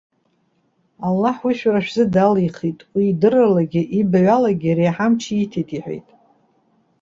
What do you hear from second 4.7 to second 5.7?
реиҳа амч ииҭеит,-